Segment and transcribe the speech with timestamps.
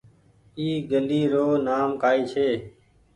[0.59, 2.47] اي گُلي رو نآم ڪآئي ڇي۔